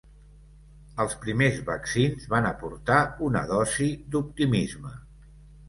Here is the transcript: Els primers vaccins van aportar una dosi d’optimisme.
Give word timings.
Els 1.03 1.13
primers 1.25 1.59
vaccins 1.67 2.25
van 2.33 2.49
aportar 2.53 2.99
una 3.29 3.45
dosi 3.55 3.93
d’optimisme. 4.17 4.99